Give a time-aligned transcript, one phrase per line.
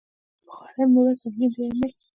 [0.45, 1.91] په غاړه يې مه وړه سنګين دی امېل.